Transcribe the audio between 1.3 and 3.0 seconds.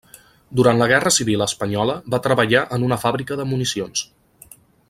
espanyola va treballar en